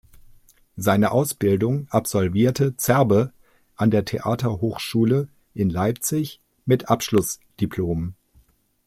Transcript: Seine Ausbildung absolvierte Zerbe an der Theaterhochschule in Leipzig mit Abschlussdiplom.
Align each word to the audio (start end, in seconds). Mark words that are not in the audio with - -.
Seine 0.77 1.11
Ausbildung 1.11 1.85
absolvierte 1.91 2.75
Zerbe 2.75 3.33
an 3.75 3.91
der 3.91 4.03
Theaterhochschule 4.03 5.27
in 5.53 5.69
Leipzig 5.69 6.41
mit 6.65 6.89
Abschlussdiplom. 6.89 8.15